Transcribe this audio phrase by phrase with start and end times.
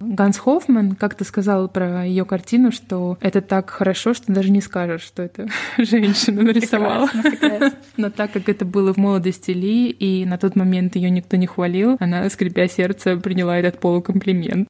[0.00, 5.02] Ганс Хоффман как-то сказал про ее картину, что это так хорошо, что даже не скажешь,
[5.02, 7.06] что это женщина нарисовала.
[7.06, 7.78] Прекрасно, прекрасно.
[7.96, 11.46] Но так как это было в молодости Ли, и на тот момент ее никто не
[11.46, 14.68] хвалил, она, скрипя сердце, приняла этот полукомплимент.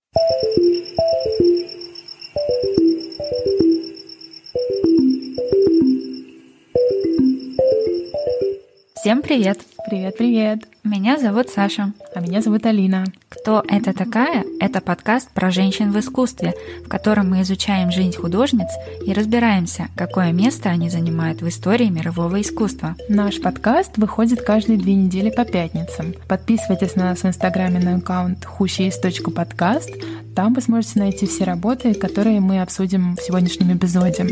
[9.01, 9.61] Всем привет!
[9.87, 10.69] Привет, привет!
[10.85, 11.95] Меня зовут Саша.
[12.15, 13.07] А меня зовут Алина.
[13.31, 14.45] Кто это такая?
[14.61, 16.53] Это подкаст про женщин в искусстве,
[16.85, 18.69] в котором мы изучаем жизнь художниц
[19.07, 22.95] и разбираемся, какое место они занимают в истории мирового искусства.
[23.09, 26.13] Наш подкаст выходит каждые две недели по пятницам.
[26.29, 29.91] Подписывайтесь на нас в инстаграме на аккаунт хущеис.подкаст.
[30.37, 34.27] Там вы сможете найти все работы, которые мы обсудим в сегодняшнем эпизоде.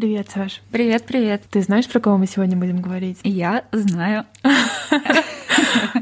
[0.00, 0.62] Привет, Саш.
[0.72, 1.42] Привет, привет.
[1.50, 3.18] Ты знаешь, про кого мы сегодня будем говорить?
[3.22, 4.24] Я знаю.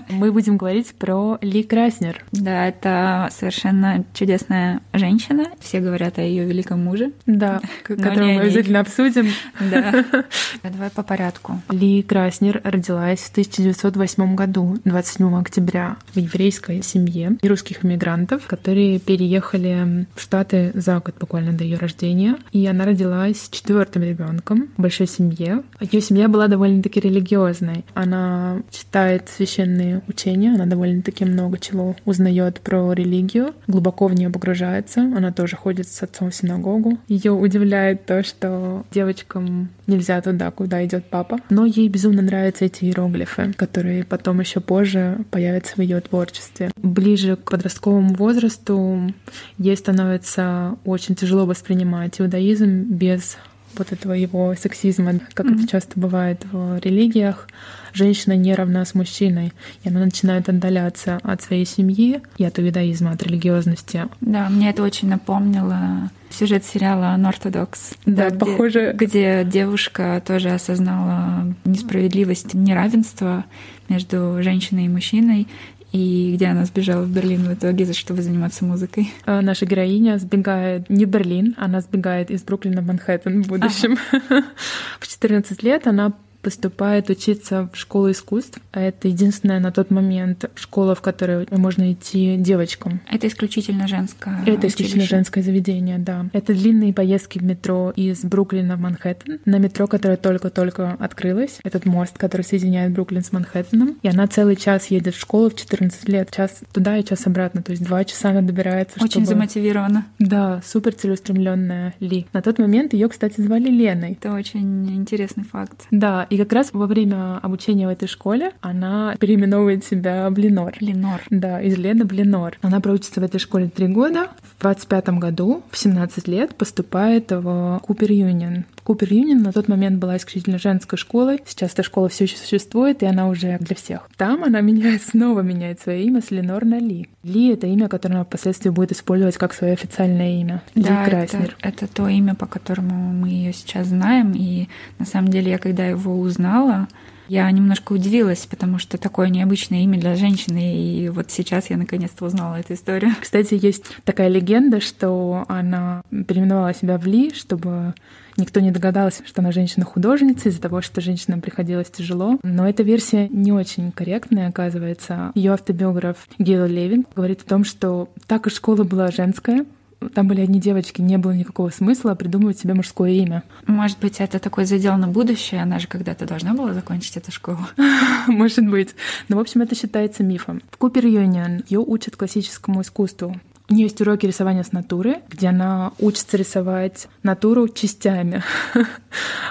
[0.09, 2.25] Мы будем говорить про Ли Краснер.
[2.33, 5.47] Да, это совершенно чудесная женщина.
[5.61, 7.13] Все говорят о ее великом муже.
[7.27, 9.29] Да, которого мы обязательно обсудим.
[9.61, 10.05] Да.
[10.63, 11.61] Давай по порядку.
[11.71, 20.07] Ли Краснер родилась в 1908 году, 27 октября, в еврейской семье русских иммигрантов, которые переехали
[20.15, 22.37] в Штаты за год буквально до ее рождения.
[22.53, 25.63] И она родилась четвертым ребенком в большой семье.
[25.81, 27.85] Ее семья была довольно-таки религиозной.
[27.95, 35.01] Она читает священные учения, она довольно-таки много чего узнает про религию, глубоко в нее погружается,
[35.01, 36.99] она тоже ходит с отцом в синагогу.
[37.07, 42.85] Ее удивляет то, что девочкам нельзя туда, куда идет папа, но ей безумно нравятся эти
[42.85, 46.73] иероглифы, которые потом еще позже появятся в ее творчестве.
[46.77, 49.15] Ближе к подростковому возрасту
[49.57, 53.39] ей становится очень тяжело воспринимать иудаизм без
[53.77, 55.55] вот этого его сексизма, как mm-hmm.
[55.55, 57.49] это часто бывает в религиях.
[57.93, 63.13] Женщина не равна с мужчиной, и она начинает отдаляться от своей семьи и от иудаизма,
[63.13, 64.07] от религиозности.
[64.21, 67.97] Да, мне это очень напомнило сюжет сериала «Unorthodox».
[68.07, 68.93] Да, да где, похоже.
[68.95, 73.45] Где девушка тоже осознала несправедливость, неравенство
[73.89, 75.49] между женщиной и мужчиной,
[75.93, 79.13] и где она сбежала в Берлин в итоге, чтобы заниматься музыкой.
[79.25, 83.97] А наша героиня сбегает не в Берлин, она сбегает из Бруклина в Манхэттен в будущем.
[84.13, 84.45] Ага.
[85.01, 86.13] в 14 лет она
[86.49, 88.59] поступает учиться в школу искусств.
[88.73, 93.03] Это единственная на тот момент школа, в которой можно идти девочкам.
[93.07, 94.43] Это исключительно женское.
[94.47, 96.25] Это исключительно женское заведение, да.
[96.33, 99.41] Это длинные поездки в метро из Бруклина в Манхэттен.
[99.45, 101.59] На метро, которое только-только открылось.
[101.65, 103.99] Этот мост, который соединяет Бруклин с Манхэттеном.
[104.01, 106.31] И она целый час едет в школу в 14 лет.
[106.31, 107.63] Час туда и час обратно.
[107.63, 108.97] То есть два часа она добирается.
[108.97, 109.27] Очень чтобы...
[109.27, 110.07] замотивирована.
[110.19, 112.25] Да, супер целеустремленная Ли.
[112.33, 114.13] На тот момент ее, кстати, звали Леной.
[114.13, 115.87] Это очень интересный факт.
[115.91, 120.75] Да, и как раз во время обучения в этой школе она переименовывает себя в Ленор.
[120.81, 121.23] Ленор.
[121.31, 122.59] Да, из Лены в Ленор.
[122.63, 124.29] Она проучится в этой школе три года.
[124.43, 128.65] В 25 году, в 17 лет, поступает в Купер Юнион.
[128.89, 131.43] Купер Юнион на тот момент была исключительно женской школой.
[131.47, 134.09] Сейчас эта школа все еще существует, и она уже для всех.
[134.17, 137.11] Там она меняет, снова меняет свое имя с Ленор на Ли.
[137.23, 140.63] Ли— это имя, которое она впоследствии будет использовать как свое официальное имя.
[140.75, 141.57] Да, Ли Краснер.
[141.61, 144.33] Это, это то имя, по которому мы ее сейчас знаем.
[144.35, 144.69] И
[144.99, 146.89] на самом деле я, когда его узнала,
[147.29, 152.25] я немножко удивилась, потому что такое необычное имя для женщины, и вот сейчас я наконец-то
[152.25, 153.13] узнала эту историю.
[153.21, 157.95] Кстати, есть такая легенда, что она переименовала себя в Ли, чтобы
[158.39, 162.39] никто не догадался, что она женщина-художница из-за того, что женщинам приходилось тяжело.
[162.43, 165.33] Но эта версия не очень корректная, оказывается.
[165.35, 169.67] Ее автобиограф Гейл Левин говорит о том, что так как школа была женская,
[170.15, 173.43] там были одни девочки, не было никакого смысла придумывать себе мужское имя.
[173.67, 177.59] Может быть, это такой задел на будущее, она же когда-то должна была закончить эту школу.
[178.27, 178.95] Может быть.
[179.29, 180.63] Но, в общем, это считается мифом.
[180.71, 183.41] В Купер Юнион ее учат классическому искусству.
[183.71, 188.43] У нее есть уроки рисования с натуры, где она учится рисовать натуру частями.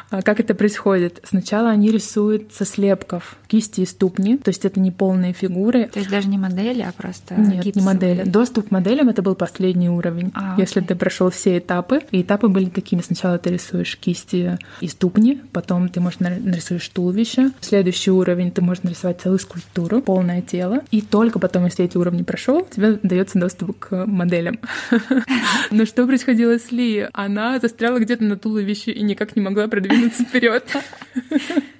[0.09, 1.19] А как это происходит?
[1.28, 5.89] Сначала они рисуют со слепков кисти и ступни, то есть это не полные фигуры.
[5.91, 7.73] То есть даже не модели, а просто Нет, гипсовые.
[7.75, 8.23] не модели.
[8.23, 10.31] Доступ к моделям— это был последний уровень.
[10.34, 13.02] А, если ты прошел все этапы, и этапы были такими.
[13.02, 17.52] Сначала ты рисуешь кисти и ступни, потом ты, можешь нарисуешь туловище.
[17.59, 20.84] Следующий уровень ты можешь нарисовать целую скульптуру, полное тело.
[20.91, 24.59] И только потом, если эти уровни прошел, тебе дается доступ к моделям.
[25.71, 27.07] Но что происходило с Ли?
[27.13, 30.63] Она застряла где-то на туловище и никак не могла продвинуться вперед.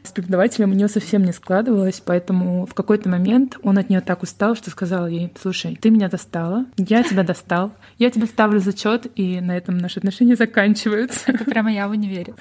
[0.04, 4.24] С преподавателем у нее совсем не складывалось, поэтому в какой-то момент он от нее так
[4.24, 9.08] устал, что сказал ей, слушай, ты меня достала, я тебя достал, я тебе ставлю зачет,
[9.16, 11.32] и на этом наши отношения заканчиваются.
[11.32, 12.36] Это прямо я в универе.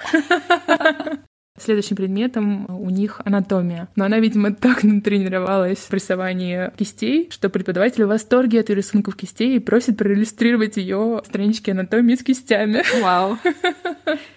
[1.59, 3.87] Следующим предметом у них анатомия.
[3.95, 9.15] Но она, видимо, так натренировалась в рисовании кистей, что преподаватель в восторге от ее рисунков
[9.15, 12.83] кистей и просит проиллюстрировать ее странички анатомии с кистями.
[13.01, 13.37] Вау.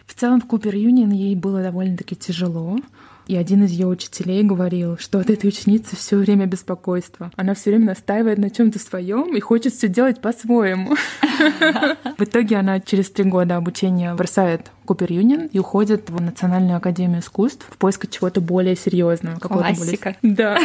[0.06, 2.78] В целом в Купер Юнион ей было довольно-таки тяжело.
[3.26, 7.30] И один из ее учителей говорил, что от этой ученицы все время беспокойство.
[7.36, 10.96] Она все время настаивает на чем-то своем и хочет все делать по-своему.
[12.18, 17.20] В итоге она через три года обучения бросает Купер Юнион и уходит в Национальную академию
[17.20, 19.38] искусств в поисках чего-то более серьезного.
[19.38, 20.16] Классика.
[20.20, 20.36] Более...
[20.36, 20.58] Да.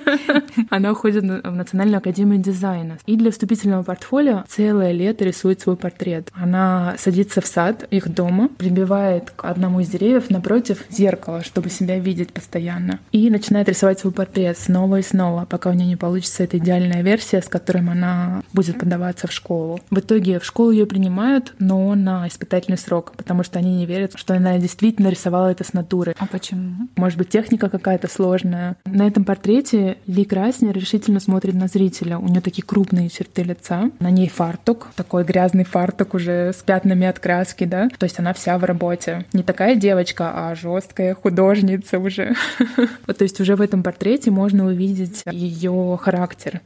[0.70, 2.96] Она уходит в Национальную академию дизайна.
[3.04, 6.30] И для вступительного портфолио целое лето рисует свой портрет.
[6.32, 11.98] Она садится в сад их дома, прибивает к одному из деревьев напротив зеркала, чтобы себя
[11.98, 13.00] видеть постоянно.
[13.10, 17.02] И начинает рисовать свой портрет снова и снова, пока у нее не получится эта идеальная
[17.02, 19.78] версия, с которой она будет подаваться в школу.
[19.90, 23.86] В итоге в школу ее принимают, но на испытательный срок, потому потому что они не
[23.86, 26.14] верят, что она действительно рисовала это с натуры.
[26.18, 26.88] А почему?
[26.96, 28.76] Может быть, техника какая-то сложная.
[28.84, 32.18] На этом портрете Ли Краснер решительно смотрит на зрителя.
[32.18, 33.90] У нее такие крупные черты лица.
[33.98, 37.88] На ней фартук, такой грязный фартук уже с пятнами от краски, да.
[37.98, 39.26] То есть она вся в работе.
[39.32, 42.34] Не такая девочка, а жесткая художница уже.
[43.06, 46.60] То есть уже в этом портрете можно увидеть ее характер.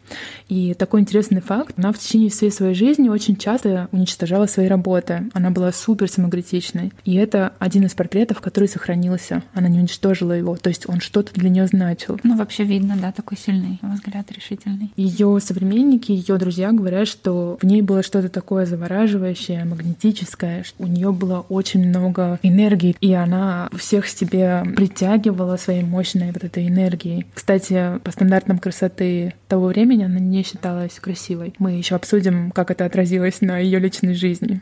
[0.49, 1.75] И такой интересный факт.
[1.79, 5.31] Она в течение всей своей жизни очень часто уничтожала свои работы.
[5.33, 6.93] Она была супер самокритичной личной.
[7.05, 9.43] И это один из портретов, который сохранился.
[9.55, 10.57] Она не уничтожила его.
[10.57, 12.19] То есть он что-то для нее значил.
[12.23, 14.93] Ну, вообще видно, да, такой сильный взгляд, решительный.
[14.97, 20.65] Ее современники, ее друзья говорят, что в ней было что-то такое завораживающее, магнетическое.
[20.65, 26.45] Что у нее было очень много энергии, и она всех себе притягивала своей мощной вот
[26.45, 27.27] этой энергией.
[27.35, 31.55] Кстати, по стандартам красоты того времени она не считалась красивой.
[31.59, 34.61] Мы еще обсудим, как это отразилось на ее личной жизни.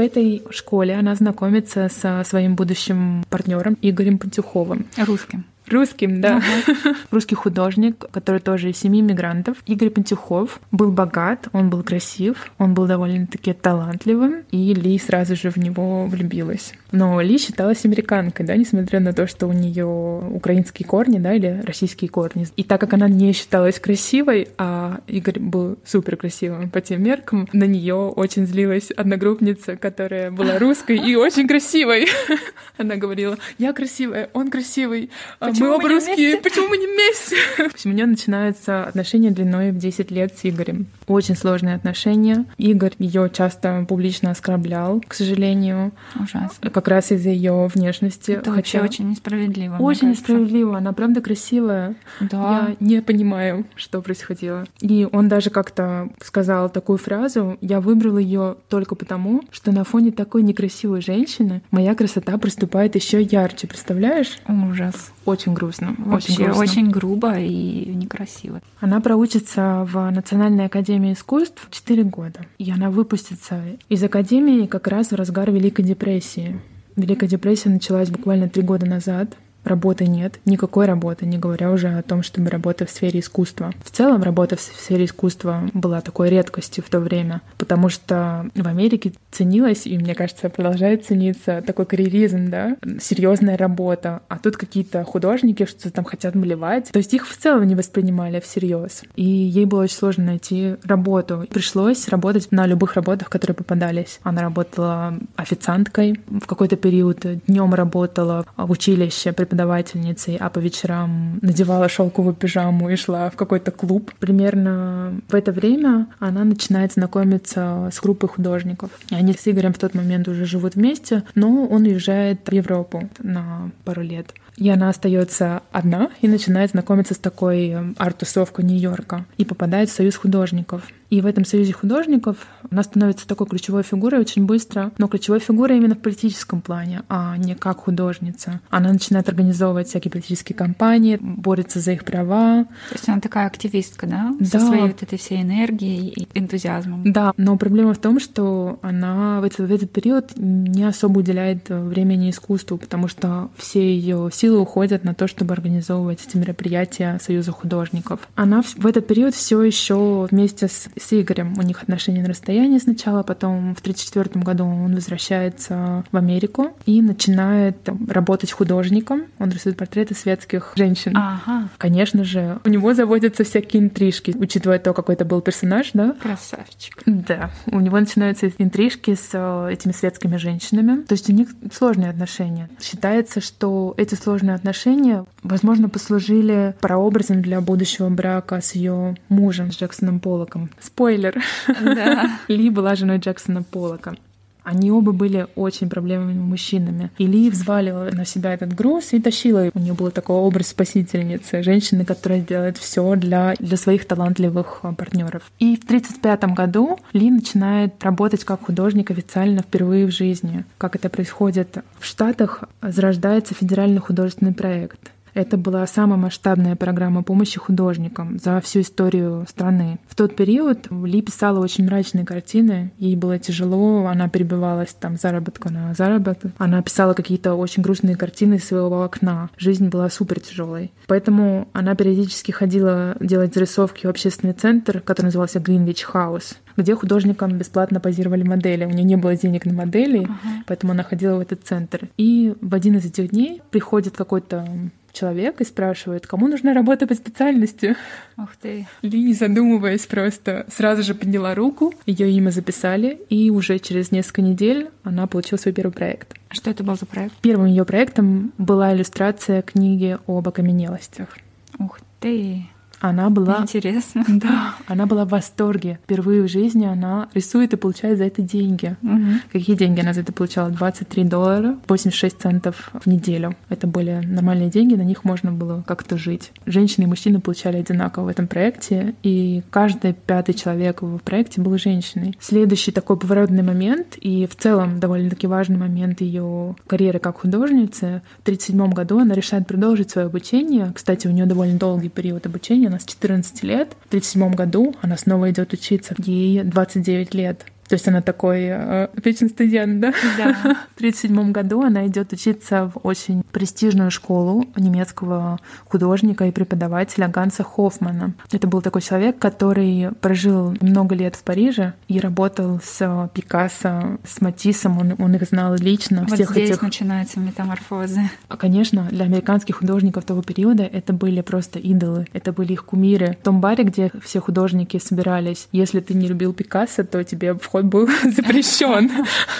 [0.00, 4.86] В этой школе она знакомится со своим будущим партнером Игорем Пантюховым.
[4.96, 5.44] Русским.
[5.68, 6.38] Русским, да.
[6.38, 6.96] Ага.
[7.10, 9.58] Русский художник, который тоже из семьи мигрантов.
[9.66, 15.50] Игорь Пантюхов был богат, он был красив, он был довольно-таки талантливым, и Ли сразу же
[15.50, 16.72] в него влюбилась.
[16.92, 21.62] Но Ли считалась американкой, да, несмотря на то, что у нее украинские корни, да, или
[21.64, 22.46] российские корни.
[22.56, 27.48] И так как она не считалась красивой, а Игорь был супер красивым по тем меркам,
[27.52, 32.06] на нее очень злилась одногруппница, которая была русской и очень красивой.
[32.78, 37.36] Она говорила, я красивая, он красивый, а мы оба русские, почему мы не вместе?
[37.58, 40.86] В общем, у нее начинаются отношения длиной в 10 лет с Игорем.
[41.06, 42.44] Очень сложные отношения.
[42.58, 45.92] Игорь ее часто публично оскорблял, к сожалению.
[46.14, 46.70] Ужасно.
[46.80, 48.30] Как раз из-за ее внешности.
[48.30, 48.56] Это Хотя...
[48.56, 49.76] вообще очень несправедливо.
[49.76, 50.78] Очень несправедливо.
[50.78, 51.94] Она правда красивая.
[52.20, 52.68] Да.
[52.70, 54.64] Я не понимаю, что происходило.
[54.80, 60.10] И он даже как-то сказал такую фразу: Я выбрал ее только потому, что на фоне
[60.10, 63.66] такой некрасивой женщины моя красота проступает еще ярче.
[63.66, 64.38] Представляешь?
[64.48, 65.12] Ужас.
[65.26, 65.94] Очень грустно.
[65.98, 66.62] Вообще очень, грустно.
[66.62, 68.62] очень грубо и некрасиво.
[68.80, 72.40] Она проучится в Национальной академии искусств 4 года.
[72.56, 76.58] И она выпустится из академии как раз в разгар Великой депрессии.
[76.96, 82.02] Великая депрессия началась буквально три года назад работы нет, никакой работы, не говоря уже о
[82.02, 83.72] том, чтобы работа в сфере искусства.
[83.84, 88.66] В целом работа в сфере искусства была такой редкостью в то время, потому что в
[88.66, 95.04] Америке ценилась, и мне кажется, продолжает цениться такой карьеризм, да, серьезная работа, а тут какие-то
[95.04, 99.02] художники что-то там хотят малевать, то есть их в целом не воспринимали всерьез.
[99.16, 101.46] И ей было очень сложно найти работу.
[101.50, 104.20] Пришлось работать на любых работах, которые попадались.
[104.22, 111.88] Она работала официанткой в какой-то период, днем работала в училище, преподавательницей, а по вечерам надевала
[111.88, 114.12] шелковую пижаму и шла в какой-то клуб.
[114.20, 118.90] Примерно в это время она начинает знакомиться с группой художников.
[119.10, 123.08] И они с Игорем в тот момент уже живут вместе, но он уезжает в Европу
[123.18, 124.32] на пару лет.
[124.56, 130.16] И она остается одна и начинает знакомиться с такой арт-тусовкой Нью-Йорка и попадает в союз
[130.16, 130.82] художников.
[131.10, 132.36] И в этом союзе художников
[132.70, 137.36] она становится такой ключевой фигурой очень быстро, но ключевой фигурой именно в политическом плане, а
[137.36, 138.60] не как художница.
[138.70, 142.64] Она начинает организовывать всякие политические кампании, борется за их права.
[142.90, 144.34] То есть она такая активистка, да?
[144.38, 144.46] Да.
[144.46, 147.12] Со своей вот этой всей энергией и энтузиазмом.
[147.12, 151.68] Да, но проблема в том, что она в этот, в этот период не особо уделяет
[151.68, 157.50] времени искусству, потому что все ее силы уходят на то, чтобы организовывать эти мероприятия Союза
[157.50, 158.28] художников.
[158.36, 161.54] Она в этот период все еще вместе с с Игорем.
[161.58, 167.02] У них отношения на расстоянии сначала, потом в 1934 году он возвращается в Америку и
[167.02, 167.76] начинает
[168.08, 169.24] работать художником.
[169.38, 171.16] Он рисует портреты светских женщин.
[171.16, 171.68] Ага.
[171.78, 176.14] Конечно же, у него заводятся всякие интрижки, учитывая то, какой это был персонаж, да?
[176.20, 177.02] Красавчик.
[177.06, 177.50] Да.
[177.66, 181.02] У него начинаются интрижки с э, этими светскими женщинами.
[181.02, 182.68] То есть у них сложные отношения.
[182.80, 189.76] Считается, что эти сложные отношения, возможно, послужили прообразом для будущего брака с ее мужем, с
[189.76, 190.70] Джексоном Поллоком.
[190.92, 191.42] Спойлер.
[191.82, 192.38] Да.
[192.48, 194.16] Ли была женой Джексона Поллока.
[194.62, 197.10] Они оба были очень проблемными мужчинами.
[197.18, 199.70] И Ли взвалила на себя этот груз и тащила.
[199.74, 204.92] У нее был такой образ спасительницы, женщины, которая делает все для, для своих талантливых а,
[204.92, 205.50] партнеров.
[205.58, 210.64] И в 1935 году Ли начинает работать как художник официально впервые в жизни.
[210.76, 215.10] Как это происходит в Штатах, зарождается федеральный художественный проект.
[215.34, 219.98] Это была самая масштабная программа помощи художникам за всю историю страны.
[220.08, 225.70] В тот период Ли писала очень мрачные картины, ей было тяжело, она перебивалась там заработка
[225.70, 226.52] на заработок.
[226.58, 229.50] Она писала какие-то очень грустные картины из своего окна.
[229.56, 230.92] Жизнь была супер тяжелой.
[231.06, 237.58] Поэтому она периодически ходила делать зарисовки в общественный центр, который назывался Greenwich House где художникам
[237.58, 238.84] бесплатно позировали модели.
[238.84, 240.62] У нее не было денег на модели, uh-huh.
[240.66, 242.08] поэтому она ходила в этот центр.
[242.16, 244.66] И в один из этих дней приходит какой-то
[245.12, 247.96] человек и спрашивает, кому нужна работа по специальности.
[248.36, 248.86] Ух ты.
[249.02, 254.42] Ли, не задумываясь, просто сразу же подняла руку, ее имя записали, и уже через несколько
[254.42, 256.34] недель она получила свой первый проект.
[256.48, 257.34] А что это был за проект?
[257.42, 261.36] Первым ее проектом была иллюстрация книги об окаменелостях.
[261.78, 262.66] Ух ты!
[263.00, 263.60] Она была...
[263.62, 264.24] Интересно.
[264.40, 265.98] Да, она была в восторге.
[266.04, 268.96] Впервые в жизни она рисует и получает за это деньги.
[269.02, 269.40] Угу.
[269.52, 270.70] Какие деньги она за это получала?
[270.70, 273.54] 23 доллара, 86 центов в неделю.
[273.68, 276.52] Это были нормальные деньги, на них можно было как-то жить.
[276.64, 281.76] Женщины и мужчины получали одинаково в этом проекте, и каждый пятый человек в проекте был
[281.76, 282.36] женщиной.
[282.40, 288.42] Следующий такой поворотный момент, и в целом довольно-таки важный момент ее карьеры как художницы, в
[288.42, 290.92] 1937 году она решает продолжить свое обучение.
[290.94, 293.96] Кстати, у нее довольно долгий период обучения, она с 14 лет.
[294.04, 296.14] В 1937 году она снова идет учиться.
[296.18, 297.64] Ей 29 лет.
[297.90, 300.12] То есть она такой э, вечный студент, да?
[300.38, 300.52] Да.
[300.94, 307.64] В 1937 году она идет учиться в очень престижную школу немецкого художника и преподавателя Ганса
[307.64, 308.34] Хоффмана.
[308.52, 314.40] Это был такой человек, который прожил много лет в Париже и работал с Пикассо, с
[314.40, 314.96] Матиссом.
[314.96, 316.20] Он, он их знал лично.
[316.20, 316.82] Вот всех здесь этих...
[316.82, 318.30] начинаются метаморфозы.
[318.46, 323.36] А, Конечно, для американских художников того периода это были просто идолы, это были их кумиры.
[323.40, 327.79] В том баре, где все художники собирались, если ты не любил Пикассо, то тебе вход
[327.80, 329.10] вход был запрещен.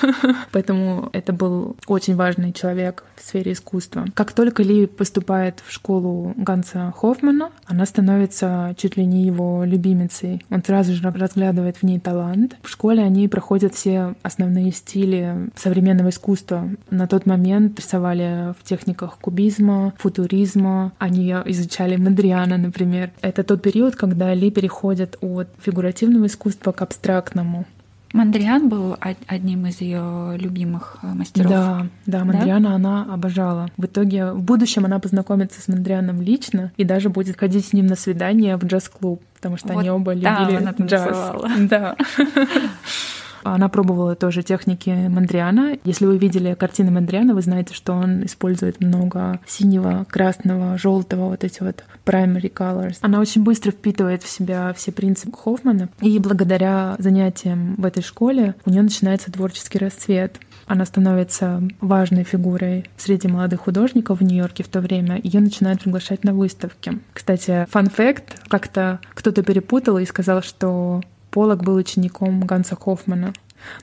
[0.53, 4.07] Поэтому это был очень важный человек в сфере искусства.
[4.15, 10.45] Как только Ли поступает в школу Ганса Хоффмана, она становится чуть ли не его любимицей.
[10.50, 12.57] Он сразу же разглядывает в ней талант.
[12.62, 16.69] В школе они проходят все основные стили современного искусства.
[16.91, 20.93] На тот момент рисовали в техниках кубизма, футуризма.
[20.99, 23.11] Они изучали Мадриана, например.
[23.21, 27.67] Это тот период, когда Ли переходит от фигуративного искусства к абстрактному.
[28.12, 31.50] Мандриан был одним из ее любимых э, мастеров.
[31.50, 32.75] Да, да, Мандриана да?
[32.75, 33.71] она обожала.
[33.76, 37.87] В итоге в будущем она познакомится с Мандрианом лично и даже будет ходить с ним
[37.87, 41.35] на свидание в джаз-клуб, потому что вот они оба любили она джаз.
[41.69, 41.97] Да.
[43.42, 45.76] Она пробовала тоже техники Мандриана.
[45.85, 51.44] Если вы видели картины Мандриана, вы знаете, что он использует много синего, красного, желтого, вот
[51.44, 52.99] эти вот primary colors.
[53.00, 55.88] Она очень быстро впитывает в себя все принципы Хоффмана.
[56.00, 60.40] И благодаря занятиям в этой школе у нее начинается творческий расцвет.
[60.66, 65.20] Она становится важной фигурой среди молодых художников в Нью-Йорке в то время.
[65.20, 67.00] Ее начинают приглашать на выставки.
[67.12, 73.32] Кстати, фан факт, как-то кто-то перепутал и сказал, что Полок был учеником Ганса Хоффмана.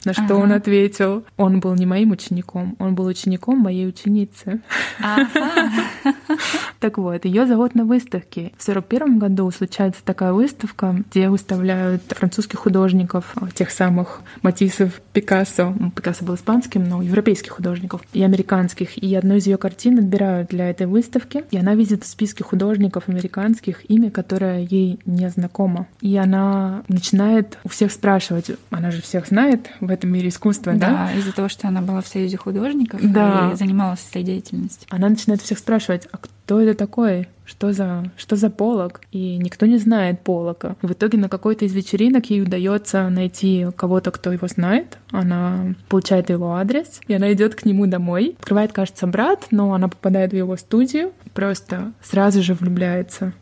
[0.05, 0.33] На что ага.
[0.35, 4.61] он ответил, он был не моим учеником, он был учеником моей ученицы.
[5.01, 5.71] Ага.
[6.79, 8.51] Так вот, ее зовут на выставке.
[8.57, 15.73] В сорок первом году случается такая выставка, где выставляют французских художников, тех самых Матисов, Пикассо.
[15.95, 18.97] Пикассо был испанским, но европейских художников и американских.
[19.01, 23.09] И одну из ее картин отбирают для этой выставки, и она видит в списке художников
[23.09, 25.87] американских имя, которое ей не знакомо.
[26.01, 31.09] И она начинает у всех спрашивать, она же всех знает, в этом мире искусства, да?
[31.13, 33.51] Да, из-за того, что она была в Союзе художников да.
[33.53, 34.87] и занималась этой деятельностью.
[34.89, 37.27] Она начинает всех спрашивать, а кто это такой?
[37.45, 39.01] Что за, что за полок?
[39.11, 40.75] И никто не знает полока.
[40.81, 44.97] И в итоге на какой-то из вечеринок ей удается найти кого-то, кто его знает.
[45.11, 48.35] Она получает его адрес, и она идет к нему домой.
[48.39, 53.33] Открывает, кажется, брат, но она попадает в его студию, просто сразу же влюбляется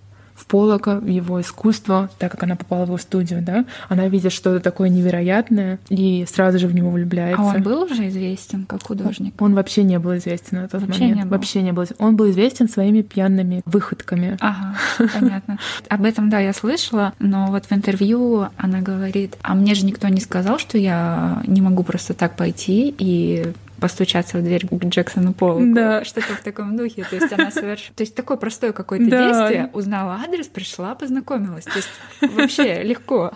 [0.45, 4.31] в Полока, в его искусство, так как она попала в его студию, да, она видит
[4.31, 7.41] что-то такое невероятное и сразу же в него влюбляется.
[7.41, 9.33] А он был уже известен как художник?
[9.41, 11.17] Он вообще не был известен на тот вообще момент.
[11.17, 11.31] Не был.
[11.31, 11.85] Вообще не был.
[11.97, 14.37] Он был известен своими пьяными выходками.
[14.39, 14.75] Ага,
[15.19, 15.57] понятно.
[15.89, 20.07] Об этом, да, я слышала, но вот в интервью она говорит, а мне же никто
[20.07, 23.53] не сказал, что я не могу просто так пойти и
[23.85, 25.63] постучаться в дверь к Джексону Поллоку.
[25.75, 26.03] Да.
[26.03, 27.05] Что-то в таком духе.
[27.07, 27.93] То есть она совершила...
[27.95, 29.27] То есть такое простое какое-то Да.
[29.27, 29.69] действие.
[29.73, 31.65] Узнала адрес, пришла, познакомилась.
[31.65, 31.89] То есть
[32.35, 33.31] вообще легко.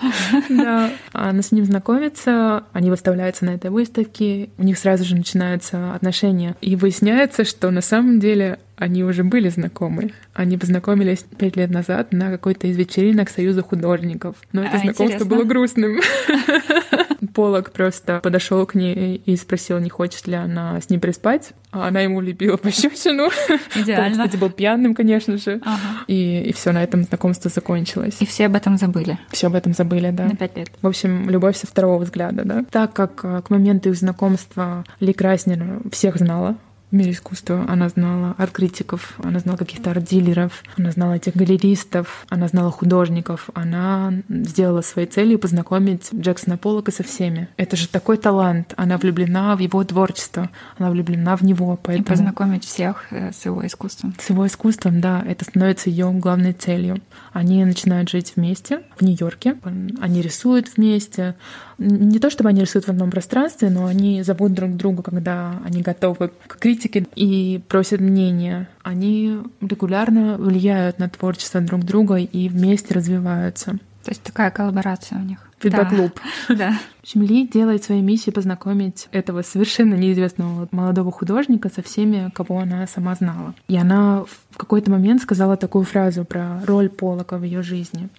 [0.50, 0.90] Да.
[1.14, 6.56] Она с ним знакомится, они выставляются на этой выставке, у них сразу же начинаются отношения.
[6.62, 10.14] И выясняется, что на самом деле они уже были знакомы.
[10.34, 14.36] Они познакомились пять лет назад на какой-то из вечеринок Союза художников.
[14.52, 15.26] Но это А, знакомство интересно.
[15.28, 16.00] было грустным.
[17.34, 21.52] Полок просто подошел к ней и спросил, не хочет ли она с ним приспать.
[21.72, 23.30] А она ему лепила пощечину.
[23.30, 24.12] Полок, Идеально.
[24.12, 25.62] кстати, был пьяным, конечно же.
[25.64, 26.04] Ага.
[26.08, 28.18] И, и все, на этом знакомство закончилось.
[28.20, 30.26] И все об этом забыли Все об этом забыли, да.
[30.26, 30.72] на пять лет.
[30.82, 32.66] В общем, любовь со второго взгляда, да.
[32.72, 36.58] Так как э, к моменту их знакомства Ли Краснер всех знала
[36.92, 37.66] в мире искусства.
[37.68, 43.50] Она знала арт-критиков, она знала каких-то арт-дилеров, она знала этих галеристов, она знала художников.
[43.54, 47.48] Она сделала своей целью познакомить Джексона Поллока со всеми.
[47.58, 48.74] Это же такой талант.
[48.78, 52.08] Она влюблена в его творчество, она влюблена в него, И поэтому...
[52.08, 54.16] познакомить всех э, с его искусством.
[54.20, 57.02] С его искусством, да, это становится ее главной целью.
[57.34, 59.58] Они начинают жить вместе в Нью-Йорке.
[60.02, 61.36] Они рисуют вместе.
[61.80, 65.82] Не то чтобы они рисуют в одном пространстве, но они зовут друг друга, когда они
[65.82, 68.68] готовы к критике и просят мнения.
[68.84, 73.80] Они регулярно влияют на творчество друг друга и вместе развиваются.
[74.04, 75.40] То есть такая коллаборация у них.
[75.60, 76.20] Фидбэк-клуб.
[76.50, 76.72] Да.
[77.00, 82.60] В общем, Ли делает своей миссией познакомить этого совершенно неизвестного молодого художника со всеми, кого
[82.60, 83.54] она сама знала.
[83.68, 88.10] И она в какой-то момент сказала такую фразу про роль Полока в ее жизни.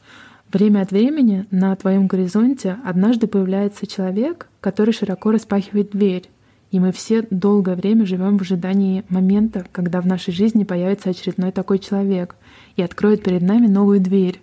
[0.53, 6.29] Время от времени на твоем горизонте однажды появляется человек, который широко распахивает дверь.
[6.73, 11.53] И мы все долгое время живем в ожидании момента, когда в нашей жизни появится очередной
[11.53, 12.35] такой человек
[12.75, 14.41] и откроет перед нами новую дверь.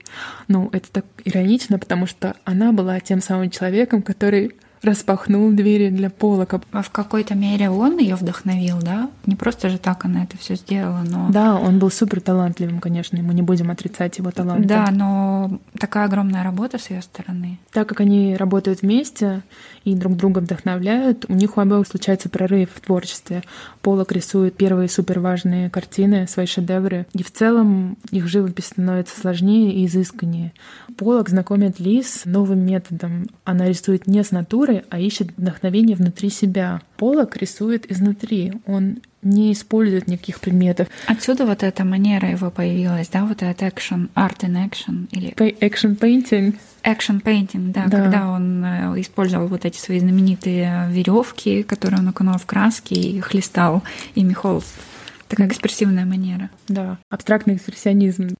[0.47, 6.10] Ну, это так иронично, потому что она была тем самым человеком, который распахнул двери для
[6.10, 6.62] Полока.
[6.72, 9.10] А в какой-то мере он ее вдохновил, да?
[9.25, 11.29] Не просто же так она это все сделала, но...
[11.29, 14.65] Да, он был супер талантливым, конечно, и мы не будем отрицать его талант.
[14.65, 17.59] Да, но такая огромная работа с ее стороны.
[17.72, 19.42] Так как они работают вместе
[19.83, 23.44] и друг друга вдохновляют, у них у обоих случается прорыв в творчестве.
[23.81, 29.74] Полок рисует первые супер важные картины, свои шедевры, и в целом их живопись становится сложнее
[29.74, 30.53] и изысканнее.
[30.98, 33.27] Полок знакомит Ли с новым методом.
[33.46, 36.82] Она рисует не с натуры, а ищет вдохновение внутри себя.
[36.98, 38.53] Полок рисует изнутри.
[38.66, 40.88] Он не использует никаких предметов.
[41.08, 45.98] Отсюда вот эта манера его появилась, да, вот этот action, art in action, или Action
[45.98, 46.56] painting.
[46.84, 48.01] action painting, да, Да.
[48.03, 53.20] когда он э, использовал вот эти свои знаменитые веревки, которые он окунал в краски и
[53.20, 53.84] хлестал
[54.16, 54.74] ими холст.
[55.27, 56.50] Такая экспрессивная манера.
[56.70, 58.36] Да, абстрактный экспрессионизм.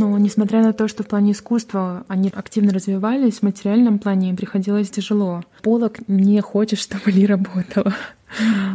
[0.00, 4.36] Но несмотря на то, что в плане искусства они активно развивались, в материальном плане им
[4.36, 5.44] приходилось тяжело.
[5.60, 7.92] Полок не хочет, чтобы Ли работала.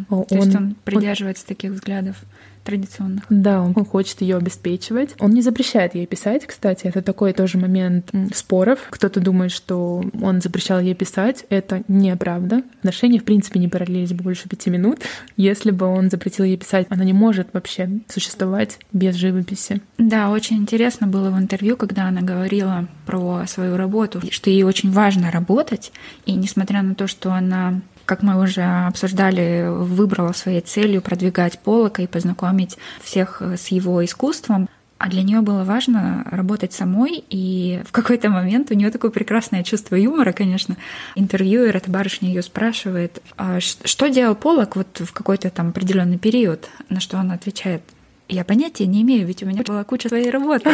[0.07, 2.17] То есть он придерживается таких взглядов
[2.65, 3.23] традиционных.
[3.29, 5.15] Да, он хочет ее обеспечивать.
[5.19, 6.87] Он не запрещает ей писать, кстати.
[6.87, 8.79] Это такой тоже момент споров.
[8.89, 11.45] Кто-то думает, что он запрещал ей писать.
[11.49, 12.63] Это неправда.
[12.79, 14.99] Отношения, в принципе, не продлились больше пяти минут.
[15.37, 19.81] Если бы он запретил ей писать, она не может вообще существовать без живописи.
[19.97, 24.91] Да, очень интересно было в интервью, когда она говорила про свою работу, что ей очень
[24.91, 25.91] важно работать,
[26.25, 32.01] и несмотря на то, что она как мы уже обсуждали, выбрала своей целью продвигать Полока
[32.01, 34.69] и познакомить всех с его искусством.
[34.97, 39.61] А для нее было важно работать самой, и в какой-то момент у нее такое прекрасное
[39.61, 40.77] чувство юмора, конечно.
[41.15, 46.69] Интервьюер, эта барышня ее спрашивает, «А что делал Полок вот в какой-то там определенный период,
[46.87, 47.81] на что она отвечает,
[48.27, 50.69] я понятия не имею, ведь у меня была куча своей работы.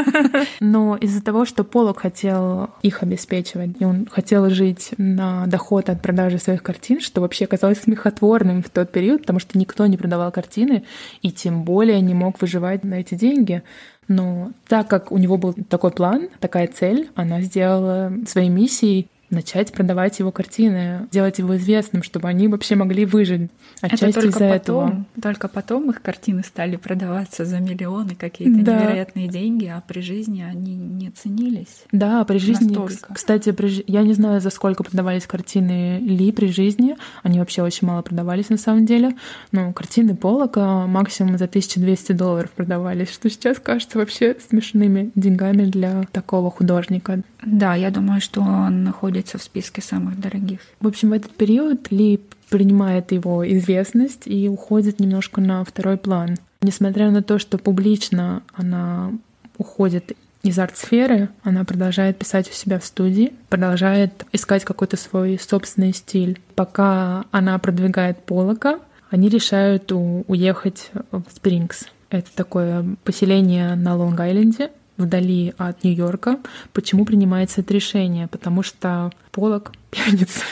[0.60, 6.02] Но из-за того, что Полок хотел их обеспечивать, и он хотел жить на доход от
[6.02, 10.30] продажи своих картин, что вообще казалось смехотворным в тот период, потому что никто не продавал
[10.30, 10.84] картины,
[11.22, 13.62] и тем более не мог выживать на эти деньги.
[14.06, 19.72] Но так как у него был такой план, такая цель, она сделала своей миссией начать
[19.72, 23.50] продавать его картины, делать его известным, чтобы они вообще могли выжить.
[23.80, 25.04] Отчасти Это только потом, этого.
[25.20, 28.78] Только потом их картины стали продаваться за миллионы, какие-то Да.
[28.80, 31.84] невероятные деньги, а при жизни они не ценились.
[31.92, 33.14] Да, при жизни, Настолько.
[33.14, 36.96] кстати, при я не знаю, за сколько продавались картины Ли при жизни.
[37.22, 39.16] Они вообще очень мало продавались на самом деле.
[39.52, 46.04] Но картины Полока максимум за 1200 долларов продавались, что сейчас кажется вообще смешными деньгами для
[46.12, 47.22] такого художника.
[47.44, 50.60] Да, я думаю, что он находится в списке самых дорогих.
[50.80, 56.36] В общем, в этот период Ли принимает его известность и уходит немножко на второй план.
[56.62, 59.12] Несмотря на то, что публично она
[59.58, 65.94] уходит из арт-сферы, она продолжает писать у себя в студии, продолжает искать какой-то свой собственный
[65.94, 66.40] стиль.
[66.54, 68.78] Пока она продвигает Полока,
[69.10, 71.84] они решают уехать в Спрингс.
[72.10, 76.38] Это такое поселение на Лонг-Айленде, вдали от Нью-Йорка.
[76.72, 78.28] Почему принимается это решение?
[78.28, 80.42] Потому что Полок пьяница,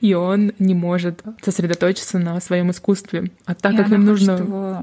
[0.00, 3.30] и он не может сосредоточиться на своем искусстве.
[3.44, 4.42] А так И как она им хочет нужно...
[4.42, 4.82] его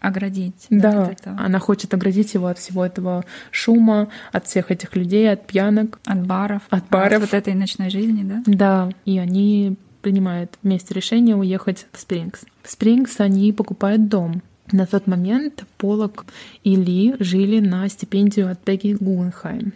[0.00, 0.66] оградить.
[0.68, 1.38] Да, от этого.
[1.40, 5.98] она хочет оградить его от всего этого шума, от всех этих людей, от пьянок.
[6.04, 6.62] От баров.
[6.68, 7.20] От баров.
[7.22, 8.42] вот этой ночной жизни, да?
[8.46, 12.42] Да, и они принимают вместе решение уехать в Спрингс.
[12.62, 14.42] В Спрингс они покупают дом.
[14.72, 16.24] На тот момент Полок
[16.64, 19.74] и Ли жили на стипендию от Пегги Гугенхайм.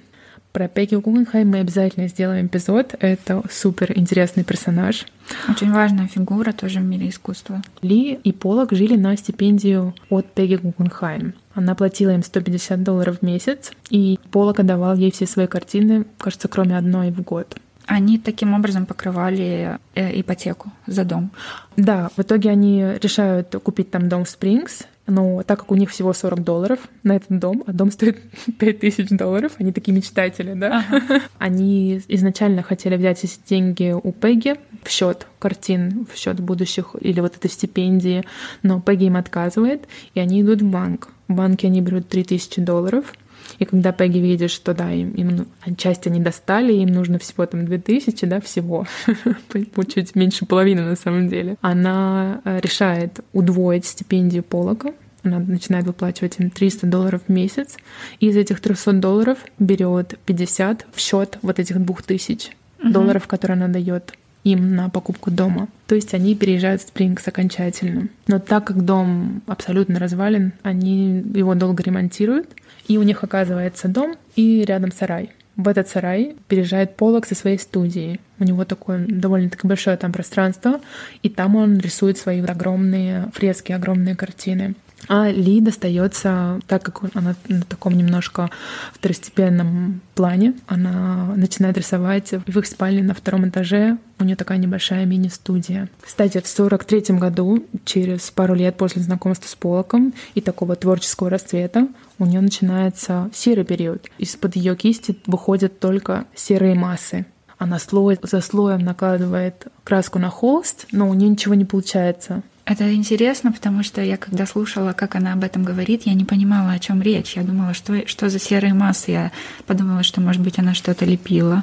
[0.52, 2.94] Про Пегги Гугенхайм мы обязательно сделаем эпизод.
[2.98, 5.04] Это супер интересный персонаж.
[5.50, 7.60] Очень важная фигура тоже в мире искусства.
[7.82, 11.34] Ли и Полок жили на стипендию от Пегги Гугенхайм.
[11.52, 16.48] Она платила им 150 долларов в месяц, и Полок отдавал ей все свои картины, кажется,
[16.48, 17.54] кроме одной в год.
[17.86, 21.30] Они таким образом покрывали э, ипотеку за дом.
[21.76, 25.90] Да, в итоге они решают купить там дом в Спрингс, но так как у них
[25.90, 28.18] всего 40 долларов на этот дом, а дом стоит
[28.58, 30.84] 5000 долларов, они такие мечтатели, да?
[31.38, 37.20] Они изначально хотели взять эти деньги у Пегги в счет картин, в счет будущих или
[37.20, 38.24] вот этой стипендии,
[38.62, 41.08] но Пегги им отказывает, и они идут в банк.
[41.28, 43.12] В банке они берут 3000 долларов,
[43.58, 47.46] и когда Пегги видит, что да, им, им ну, часть они достали, им нужно всего
[47.46, 48.86] там 2000, да, всего,
[49.94, 56.38] чуть меньше половины на самом деле, она э, решает удвоить стипендию Полока, она начинает выплачивать
[56.38, 57.76] им 300 долларов в месяц,
[58.20, 62.92] и из этих 300 долларов берет 50 в счет вот этих 2000 Мгм.
[62.92, 64.12] долларов, которые она дает
[64.44, 65.68] им на покупку дома.
[65.88, 68.08] То есть они переезжают в Спрингс окончательно.
[68.28, 72.48] Но так как дом абсолютно развален, они его долго ремонтируют,
[72.86, 75.30] и у них оказывается дом и рядом сарай.
[75.56, 78.20] В этот сарай переезжает Полок со своей студией.
[78.38, 80.80] У него такое довольно-таки большое там пространство,
[81.22, 84.74] и там он рисует свои огромные фрески, огромные картины.
[85.08, 88.50] А Ли достается, так как она на таком немножко
[88.94, 93.98] второстепенном плане, она начинает рисовать в их спальне на втором этаже.
[94.18, 95.88] У нее такая небольшая мини-студия.
[96.00, 101.30] Кстати, в сорок третьем году, через пару лет после знакомства с Полоком и такого творческого
[101.30, 104.08] расцвета, у нее начинается серый период.
[104.18, 107.26] Из-под ее кисти выходят только серые массы.
[107.58, 112.42] Она слой за слоем накладывает краску на холст, но у нее ничего не получается.
[112.66, 116.72] Это интересно, потому что я когда слушала, как она об этом говорит, я не понимала,
[116.72, 117.36] о чем речь.
[117.36, 119.12] Я думала, что, что за серые массы.
[119.12, 119.32] Я
[119.66, 121.62] подумала, что, может быть, она что-то лепила.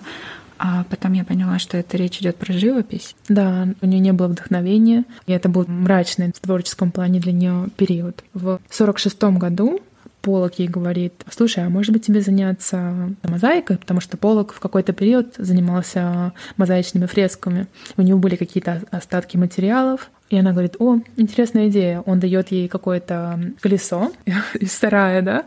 [0.57, 3.15] А потом я поняла, что это речь идет про живопись.
[3.27, 7.67] Да, у нее не было вдохновения, и это был мрачный в творческом плане для нее
[7.75, 8.23] период.
[8.33, 9.81] В 46 году
[10.21, 14.93] Полок ей говорит, слушай, а может быть тебе заняться мозаикой, потому что Полок в какой-то
[14.93, 17.67] период занимался мозаичными фресками.
[17.97, 22.01] У него были какие-то остатки материалов, и она говорит, о, интересная идея.
[22.07, 24.11] Он дает ей какое-то колесо
[24.59, 25.45] из сарая, да,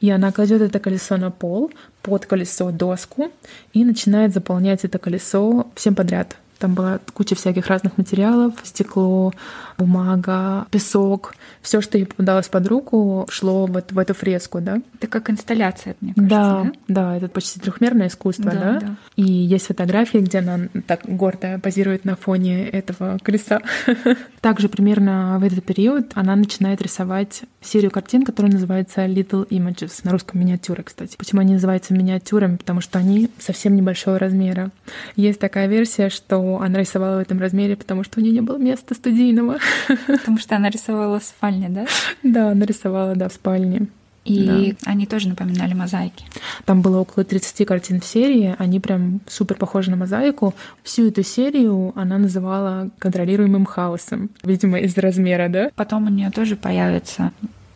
[0.00, 1.70] и она кладет это колесо на пол,
[2.02, 3.30] под колесо доску,
[3.72, 6.36] и начинает заполнять это колесо всем подряд.
[6.64, 9.34] Там была куча всяких разных материалов, стекло,
[9.76, 11.34] бумага, песок.
[11.60, 14.80] Все, что ей попадалось под руку, шло вот в эту фреску, да?
[14.98, 16.72] Это как инсталляция, мне кажется, Да, да?
[16.88, 18.80] да, это почти трехмерное искусство, Да, да?
[18.80, 18.96] да.
[19.16, 23.60] И есть фотографии, где она так гордо позирует на фоне этого колеса.
[24.40, 30.12] Также примерно в этот период она начинает рисовать серию картин, которая называется Little Images, на
[30.12, 31.16] русском миниатюры, кстати.
[31.16, 32.56] Почему они называются миниатюрами?
[32.56, 34.70] Потому что они совсем небольшого размера.
[35.16, 38.56] Есть такая версия, что она рисовала в этом размере, потому что у нее не было
[38.56, 39.58] места студийного.
[40.06, 41.86] Потому что она рисовала в спальне, да?
[42.22, 43.88] Да, она рисовала, да, в спальне.
[44.24, 46.24] И они тоже напоминали мозаики.
[46.64, 50.54] Там было около 30 картин в серии, они прям супер похожи на мозаику.
[50.82, 55.70] Всю эту серию она называла контролируемым хаосом, видимо, из размера, да?
[55.74, 57.32] Потом у нее тоже появятся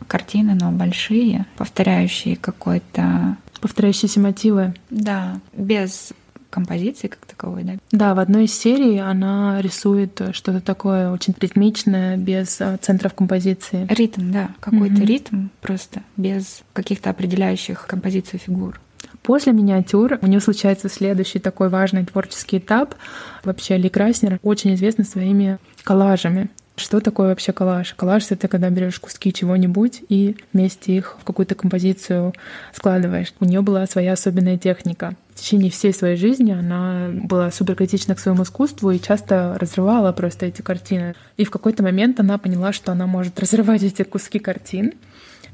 [0.07, 3.37] картины, но большие, повторяющие какой-то...
[3.61, 4.73] Повторяющиеся мотивы.
[4.89, 6.13] Да, без
[6.49, 7.73] композиции как таковой, да?
[7.91, 13.87] Да, в одной из серий она рисует что-то такое очень ритмичное, без а, центров композиции.
[13.89, 15.05] Ритм, да, какой-то mm-hmm.
[15.05, 18.79] ритм просто, без каких-то определяющих композицию фигур.
[19.23, 22.95] После миниатюр у нее случается следующий такой важный творческий этап.
[23.43, 26.49] Вообще Ли Краснер очень известна своими коллажами.
[26.79, 27.93] Что такое вообще коллаж?
[27.93, 32.33] Коллаж— это когда берешь куски чего-нибудь и вместе их в какую-то композицию
[32.73, 33.33] складываешь.
[33.41, 35.13] У нее была своя особенная техника.
[35.35, 40.13] В течение всей своей жизни она была супер критична к своему искусству и часто разрывала
[40.13, 41.15] просто эти картины.
[41.35, 44.93] И в какой-то момент она поняла, что она может разрывать эти куски картин,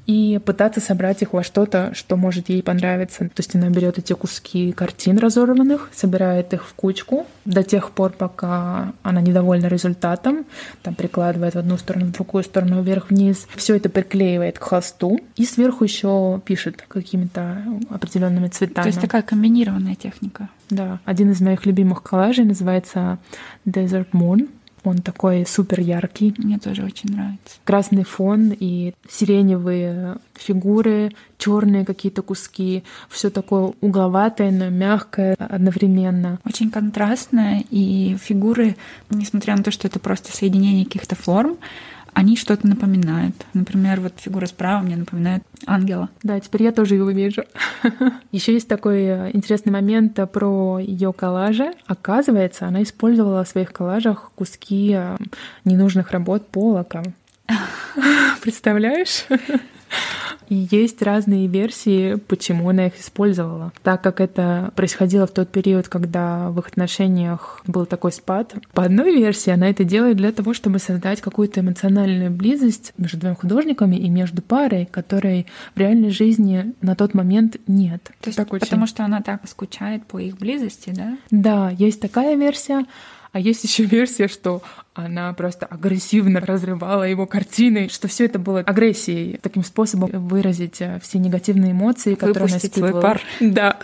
[0.06, 3.26] и пытаться собрать их во что-то, что может ей понравиться.
[3.26, 8.12] То есть она берет эти куски картин разорванных, собирает их в кучку до тех пор,
[8.12, 10.46] пока она недовольна результатом,
[10.84, 13.48] там прикладывает в одну сторону, в другую сторону, вверх-вниз.
[13.56, 18.84] Все это приклеивает к холсту и сверху еще пишет какими-то определенными цветами.
[18.84, 20.50] То есть такая комбинированная техника.
[20.70, 21.00] Да.
[21.06, 23.18] Один из моих любимых коллажей называется
[23.66, 24.50] Desert Moon.
[24.86, 26.34] Он такой супер яркий.
[26.38, 27.58] Мне тоже очень нравится.
[27.64, 32.84] Красный фон и сиреневые фигуры, черные какие-то куски.
[33.10, 36.40] Все такое угловатое, но мягкое одновременно.
[36.46, 38.76] Очень контрастное, и фигуры,
[39.10, 41.58] несмотря на то, что это просто соединение каких-то форм,
[42.16, 43.36] они что-то напоминают.
[43.54, 46.10] Например, вот фигура справа мне напоминает ангела.
[46.24, 47.44] Да, теперь я тоже его вижу.
[48.32, 51.74] Еще есть такой э, интересный момент э, про ее коллажи.
[51.86, 55.18] Оказывается, она использовала в своих коллажах куски э,
[55.66, 57.04] ненужных работ Полока.
[58.42, 59.26] Представляешь?
[60.50, 63.72] И есть разные версии, почему она их использовала.
[63.84, 68.84] Так как это происходило в тот период, когда в их отношениях был такой спад, по
[68.84, 73.96] одной версии она это делает для того, чтобы создать какую-то эмоциональную близость между двумя художниками
[73.96, 78.04] и между парой, которой в реальной жизни на тот момент нет.
[78.22, 78.88] То есть так потому очень...
[78.88, 81.18] что она так скучает по их близости, да?
[81.32, 82.86] Да, есть такая версия.
[83.32, 84.62] А есть еще версия, что
[84.96, 91.00] она просто агрессивно разрывала его картины, что все это было агрессией, таким способом выразить э,
[91.04, 93.22] все негативные эмоции, которые Выпустить свой пар.
[93.42, 93.78] Да.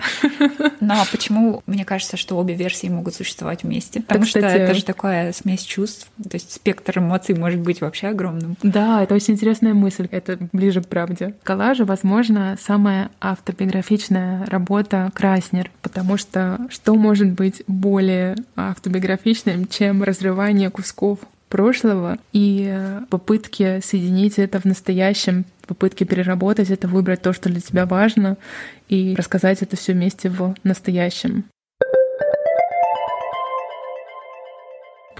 [0.79, 4.01] Но ну, а почему мне кажется, что обе версии могут существовать вместе?
[4.01, 4.61] Потому так, что кстати...
[4.61, 8.55] это же такая смесь чувств, то есть спектр эмоций может быть вообще огромным.
[8.63, 11.35] Да, это очень интересная мысль, это ближе к правде.
[11.43, 20.69] Коллажи, возможно, самая автобиографичная работа Краснер, потому что что может быть более автобиографичным, чем разрывание
[20.69, 27.33] кусков кусков прошлого и э, попытки соединить это в настоящем, попытки переработать это, выбрать то,
[27.33, 28.37] что для тебя важно,
[28.87, 31.43] и рассказать это все вместе в настоящем.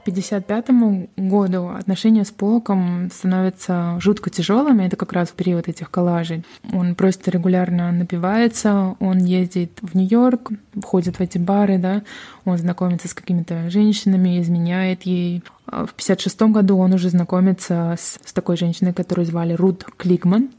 [0.02, 0.70] К 55
[1.16, 4.88] году отношения с Полоком становятся жутко тяжелыми.
[4.88, 6.44] Это как раз в период этих коллажей.
[6.74, 12.02] Он просто регулярно напивается, он ездит в Нью-Йорк, входит в эти бары, да,
[12.46, 15.44] он знакомится с какими-то женщинами, изменяет ей.
[15.68, 20.50] А в 56 году он уже знакомится с, с такой женщиной, которую звали Рут Кликман.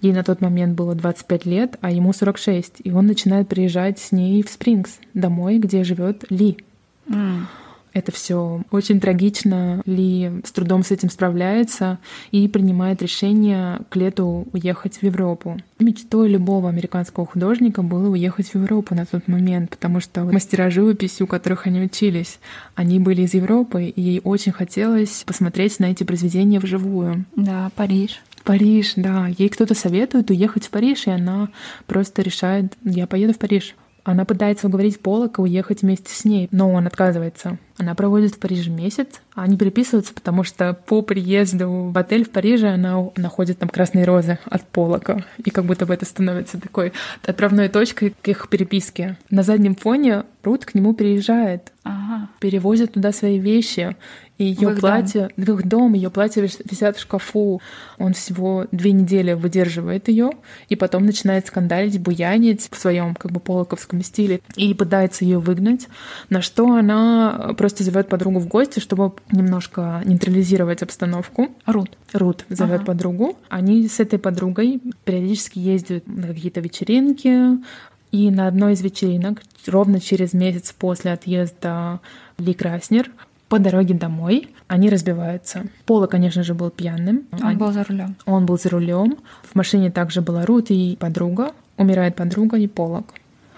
[0.00, 2.74] Ей на тот момент было 25 лет, а ему 46.
[2.84, 6.58] И он начинает приезжать с ней в Спрингс, домой, где живет Ли.
[7.08, 7.46] Mm.
[7.92, 9.82] Это все очень трагично.
[9.86, 11.98] Ли с трудом с этим справляется
[12.30, 15.58] и принимает решение к лету уехать в Европу.
[15.78, 21.22] Мечтой любого американского художника было уехать в Европу на тот момент, потому что мастера живописи,
[21.22, 22.38] у которых они учились,
[22.74, 27.24] они были из Европы, и ей очень хотелось посмотреть на эти произведения вживую.
[27.36, 28.20] Да, Париж.
[28.44, 29.28] Париж, да.
[29.38, 31.48] Ей кто-то советует уехать в Париж, и она
[31.86, 33.74] просто решает, я поеду в Париж.
[34.04, 37.58] Она пытается уговорить Полока уехать вместе с ней, но он отказывается.
[37.78, 42.30] Она проводит в Париже месяц, а они переписываются, потому что по приезду в отель в
[42.30, 45.24] Париже она находит там красные розы от Полока.
[45.44, 46.92] И как будто бы это становится такой
[47.24, 49.16] отправной точкой к их переписке.
[49.30, 52.01] На заднем фоне Рут к нему переезжает, ага.
[52.42, 53.96] Перевозит туда свои вещи.
[54.36, 55.46] И ее платье, дом.
[55.46, 57.60] в их дом, ее платье висят в шкафу.
[57.98, 60.30] Он всего две недели выдерживает ее,
[60.68, 65.86] и потом начинает скандалить, буянить в своем как бы полоковском стиле и пытается ее выгнать,
[66.30, 71.50] на что она просто зовет подругу в гости, чтобы немножко нейтрализировать обстановку.
[71.66, 71.96] Рут.
[72.12, 72.86] Рут зовет ага.
[72.86, 73.38] подругу.
[73.48, 77.58] Они с этой подругой периодически ездят на какие-то вечеринки,
[78.12, 82.00] и на одной из вечеринок, ровно через месяц после отъезда
[82.38, 83.10] Ли Краснер,
[83.48, 85.64] по дороге домой они разбиваются.
[85.84, 87.24] Пола, конечно же, был пьяным.
[87.42, 88.16] Он был за рулем.
[88.24, 89.18] Он был за рулем.
[89.42, 91.52] В машине также была Рут и подруга.
[91.76, 93.12] Умирает подруга и Полок.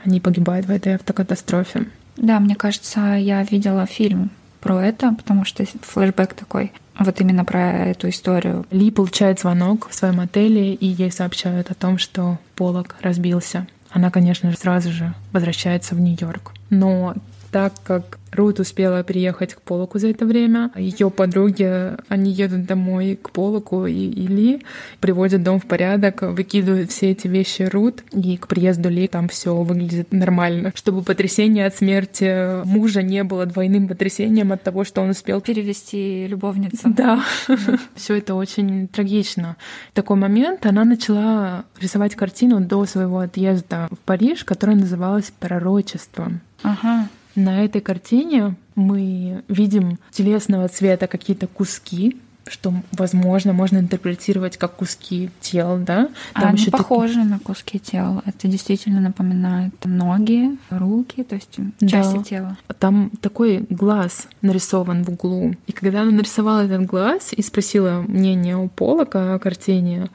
[0.05, 1.87] Они погибают в этой автокатастрофе.
[2.17, 6.73] Да, мне кажется, я видела фильм про это, потому что флешбэк такой.
[6.99, 8.67] Вот именно про эту историю.
[8.71, 13.67] Ли получает звонок в своем отеле, и ей сообщают о том, что Полок разбился.
[13.95, 16.53] Она, конечно же, сразу же возвращается в Нью-Йорк.
[16.69, 17.15] Но
[17.53, 20.71] так как Рут успела приехать к Полоку за это время.
[20.77, 24.63] Ее подруги, они едут домой к Полоку и, и Ли,
[25.01, 29.55] приводят дом в порядок, выкидывают все эти вещи Рут, и к приезду Ли там все
[29.55, 30.73] выглядит нормально.
[30.75, 36.27] Чтобы потрясение от смерти мужа не было двойным потрясением от того, что он успел перевести
[36.27, 36.89] любовницу.
[36.89, 37.25] Да,
[37.95, 39.57] все это очень трагично.
[39.93, 46.33] В такой момент она начала рисовать картину до своего отъезда в Париж, которая называлась «Пророчество».
[46.63, 47.09] Ага.
[47.35, 52.17] На этой картине мы видим телесного цвета какие-то куски,
[52.47, 56.09] что, возможно, можно интерпретировать как куски тел, да?
[56.35, 57.25] Там а еще похожи так...
[57.25, 58.23] на куски тела.
[58.27, 62.23] Это действительно напоминает ноги, руки, то есть части да.
[62.23, 62.59] тела.
[62.79, 65.55] Там такой глаз нарисован в углу.
[65.67, 70.11] И когда она нарисовала этот глаз и спросила мнение у Полока о картине,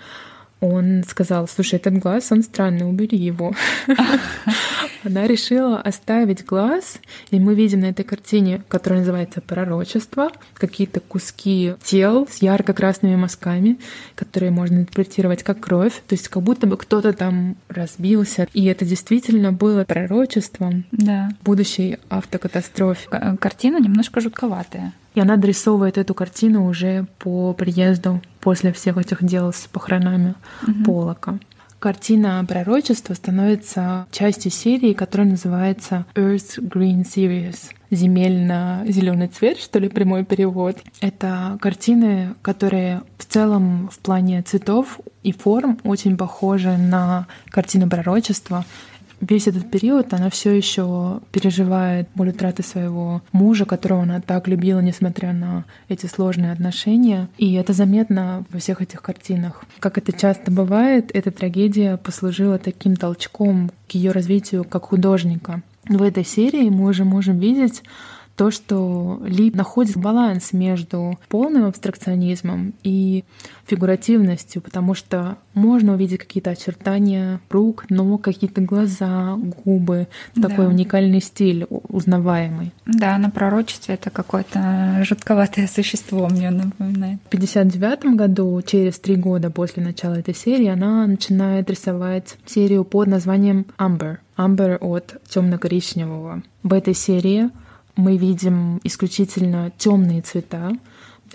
[0.62, 3.54] он сказал, слушай, этот глаз, он странный, убери его.
[5.06, 7.00] Она решила оставить глаз,
[7.32, 13.80] и мы видим на этой картине, которая называется «Пророчество», какие-то куски тел с ярко-красными мазками,
[14.16, 18.48] которые можно интерпретировать как кровь, то есть как будто бы кто-то там разбился.
[18.54, 21.30] И это действительно было пророчеством да.
[21.44, 23.08] будущей автокатастрофе.
[23.40, 24.94] Картина немножко жутковатая.
[25.16, 30.36] И она дорисовывает эту картину уже по приезду после всех этих дел с похоронами
[30.68, 30.84] угу.
[30.86, 31.40] Полока.
[31.80, 37.72] Картина пророчества становится частью серии, которая называется Earth Green Series.
[37.90, 40.78] Земель на зеленый цвет, что ли, прямой перевод.
[41.00, 48.66] Это картины, которые в целом в плане цветов и форм очень похожи на картину пророчества
[49.22, 54.80] весь этот период она все еще переживает боль утраты своего мужа, которого она так любила,
[54.80, 57.30] несмотря на эти сложные отношения.
[57.38, 59.64] И это заметно во всех этих картинах.
[59.80, 65.62] Как это часто бывает, эта трагедия послужила таким толчком к ее развитию как художника.
[65.88, 67.84] В этой серии мы уже можем видеть
[68.40, 73.26] то, что Ли находит баланс между полным абстракционизмом и
[73.68, 80.48] фигуративностью, потому что можно увидеть какие-то очертания рук, но какие-то глаза, губы, да.
[80.48, 82.72] такой уникальный стиль, узнаваемый.
[82.86, 87.20] Да, на пророчестве это какое-то жутковатое существо мне напоминает.
[87.26, 93.10] В 59 году, через три года после начала этой серии, она начинает рисовать серию под
[93.10, 94.20] названием Amber.
[94.38, 96.42] Amber от темно-коричневого.
[96.64, 97.50] В этой серии
[98.00, 100.72] мы видим исключительно темные цвета.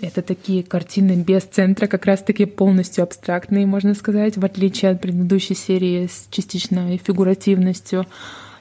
[0.01, 5.53] Это такие картины без центра, как раз-таки полностью абстрактные, можно сказать, в отличие от предыдущей
[5.53, 8.05] серии с частичной фигуративностью.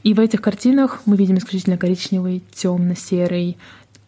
[0.04, 3.56] И в этих картинах мы видим исключительно коричневый, темно-серый,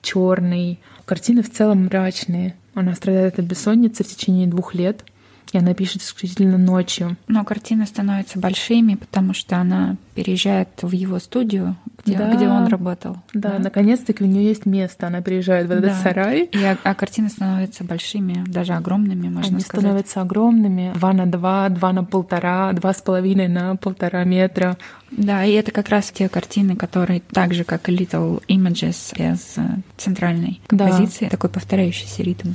[0.02, 0.78] черный.
[1.04, 2.54] Картины в целом мрачные.
[2.74, 5.04] Она страдает от бессонницы в течение двух лет—
[5.52, 7.16] и она пишет исключительно ночью.
[7.28, 12.34] Но картины становятся большими, потому что она переезжает в его студию, где, да.
[12.34, 13.18] где он работал.
[13.34, 13.58] Да, да.
[13.58, 15.06] наконец-таки у нее есть место.
[15.06, 15.94] Она приезжает в этот да.
[15.94, 16.44] сарай.
[16.44, 19.84] И, а, а картины становятся большими, даже огромными, можно Они сказать.
[19.84, 20.92] становятся огромными.
[20.94, 24.78] Два на два, два на полтора, два с половиной на полтора метра.
[25.10, 29.56] Да, и это как раз те картины, которые так же, как и Little Images без
[29.96, 31.30] центральной композиции, да.
[31.30, 32.52] такой повторяющийся ритм.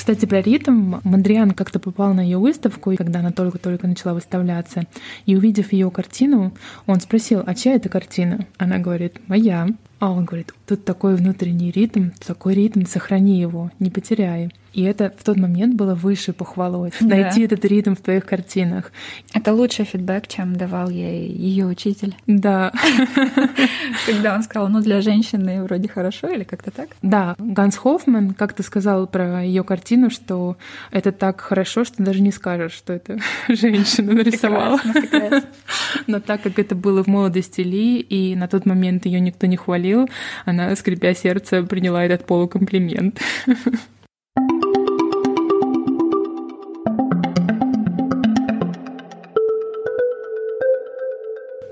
[0.00, 0.94] Кстати, про ритм.
[1.04, 4.84] Мандриан как-то попал на ее выставку, когда она только-только начала выставляться.
[5.26, 6.54] И увидев ее картину,
[6.86, 8.46] он спросил, а чья это картина?
[8.56, 9.68] Она говорит, моя.
[9.98, 14.50] А он говорит, тут такой внутренний ритм, такой ритм, сохрани его, не потеряй.
[14.72, 16.92] И это в тот момент было выше похвалой.
[17.00, 17.16] Да.
[17.16, 18.92] Найти этот ритм в твоих картинах.
[19.34, 22.14] Это лучший фидбэк, чем давал ей ее учитель.
[22.26, 22.72] Да.
[24.06, 26.90] Когда он сказал, ну для женщины вроде хорошо или как-то так?
[27.02, 30.56] Да, Ганс Хоффман как-то сказал про ее картину, что
[30.92, 34.78] это так хорошо, что даже не скажешь, что это женщина нарисовала.
[36.06, 39.56] Но так как это было в молодости Ли, и на тот момент ее никто не
[39.56, 40.08] хвалил,
[40.44, 43.20] она, скрипя сердце, приняла этот полукомплимент.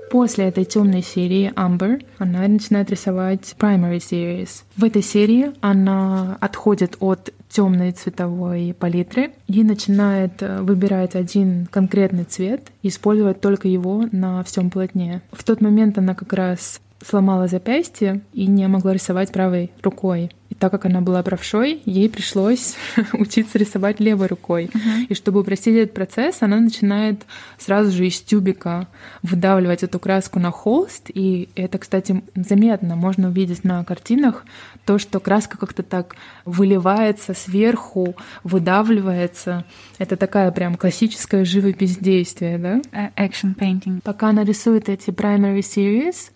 [0.09, 4.63] После этой темной серии Amber она начинает рисовать Primary Series.
[4.75, 12.23] В этой серии она отходит от темной цветовой палитры и начинает э, выбирать один конкретный
[12.23, 15.21] цвет использовать только его на всем полотне.
[15.31, 20.31] В тот момент она как раз сломала запястье и не могла рисовать правой рукой.
[20.49, 22.75] И так как она была правшой, ей пришлось
[23.13, 24.65] учиться рисовать левой рукой.
[24.65, 25.05] Uh-huh.
[25.07, 27.21] И чтобы упростить этот процесс, она начинает
[27.59, 28.87] сразу же из тюбика
[29.21, 31.11] выдавливать эту краску на холст.
[31.13, 32.95] И это, кстати, заметно.
[32.95, 34.43] Можно увидеть на картинах
[34.85, 39.65] то, что краска как-то так выливается сверху, выдавливается.
[39.99, 42.81] Это такая прям классическая живопись действия, да?
[43.15, 44.01] Action painting.
[44.03, 46.31] Пока она рисует эти primary series,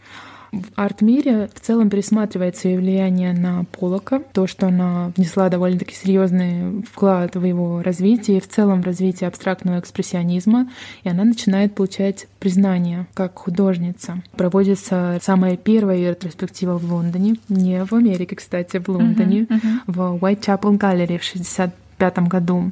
[0.53, 6.83] В арт-мире в целом пересматривается ее влияние на Полока, то, что она внесла довольно-таки серьезный
[6.83, 10.69] вклад в его развитие, в целом в развитие абстрактного экспрессионизма,
[11.03, 14.21] и она начинает получать признание как художница.
[14.37, 20.17] Проводится самая первая ретроспектива в Лондоне, не в Америке, кстати, в Лондоне, uh-huh, uh-huh.
[20.19, 22.71] в Whitechapel Gallery в 65 году.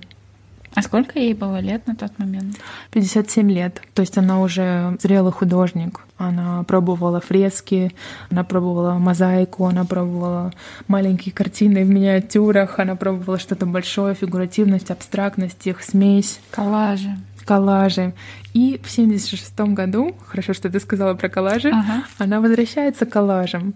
[0.74, 2.58] А сколько ей было лет на тот момент?
[2.92, 3.82] 57 лет.
[3.94, 6.02] То есть она уже зрелый художник.
[6.18, 7.92] Она пробовала фрески,
[8.30, 10.54] она пробовала мозаику, она пробовала
[10.88, 16.40] маленькие картины в миниатюрах, она пробовала что-то большое, фигуративность, абстрактность, их смесь.
[16.52, 17.18] Коллажи
[17.52, 18.14] коллажи.
[18.54, 22.04] И в 76 году, хорошо, что ты сказала про коллажи, ага.
[22.18, 23.74] она возвращается к коллажам.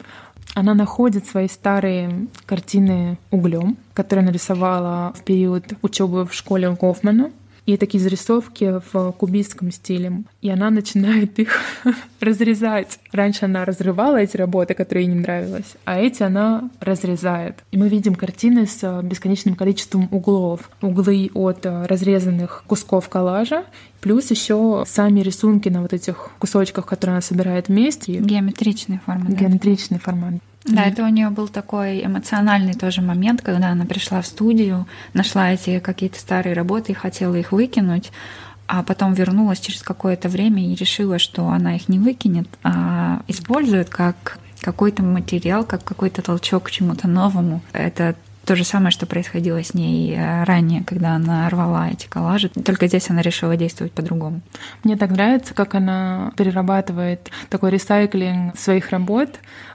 [0.54, 7.32] Она находит свои старые картины углем, которые нарисовала в период учебы в школе Гофмана
[7.66, 10.24] и такие зарисовки в кубистском стиле.
[10.42, 11.60] И она начинает их
[12.20, 13.00] разрезать.
[13.12, 17.64] Раньше она разрывала эти работы, которые ей не нравились, а эти она разрезает.
[17.72, 20.70] И мы видим картины с бесконечным количеством углов.
[20.82, 23.66] Углы от разрезанных кусков коллажа,
[24.02, 28.20] плюс еще сами рисунки на вот этих кусочках, которые она собирает вместе.
[28.20, 29.32] Геометричный формат.
[29.32, 30.04] Геометричный да?
[30.04, 30.34] формат.
[30.66, 35.54] Да, это у нее был такой эмоциональный тоже момент, когда она пришла в студию, нашла
[35.54, 38.12] эти какие-то старые работы и хотела их выкинуть,
[38.68, 43.90] а потом вернулась через какое-то время и решила, что она их не выкинет, а использует
[43.90, 47.62] как какой-то материал, как какой-то толчок к чему-то новому.
[47.72, 48.16] Это
[48.46, 52.50] то же самое, что происходило с ней э, ранее, когда она рвала эти коллажи.
[52.50, 54.42] Только здесь она решила действовать по-другому.
[54.84, 59.30] Мне так нравится, как она перерабатывает такой ресайклинг своих работ.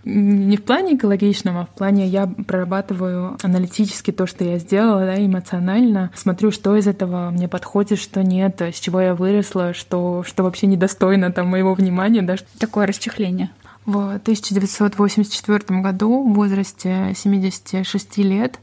[0.05, 5.25] Не в плане экологичном, а в плане я прорабатываю аналитически то, что я сделала, да,
[5.25, 6.11] эмоционально.
[6.15, 10.67] Смотрю, что из этого мне подходит, что нет, с чего я выросла, что, что вообще
[10.67, 12.23] недостойно там моего внимания.
[12.23, 12.37] Да.
[12.59, 13.51] Такое расчехление.
[13.91, 18.61] В 1984 году в возрасте 76 лет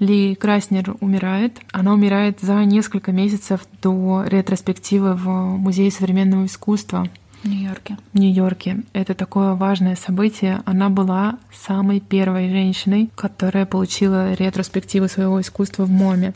[0.00, 1.60] ли Краснер умирает.
[1.70, 7.06] Она умирает за несколько месяцев до ретроспективы в Музее современного искусства.
[7.44, 7.98] В Нью-Йорке.
[8.12, 8.82] В Нью-Йорке.
[8.94, 10.60] Это такое важное событие.
[10.64, 16.34] Она была самой первой женщиной, которая получила ретроспективу своего искусства в МОМе.